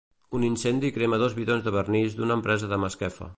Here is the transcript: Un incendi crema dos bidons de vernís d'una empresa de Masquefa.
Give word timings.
Un 0.37 0.45
incendi 0.45 0.89
crema 0.95 1.19
dos 1.23 1.35
bidons 1.41 1.67
de 1.67 1.75
vernís 1.77 2.17
d'una 2.21 2.39
empresa 2.41 2.71
de 2.73 2.81
Masquefa. 2.87 3.29